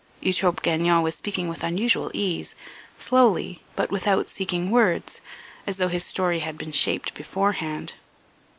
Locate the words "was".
1.03-1.13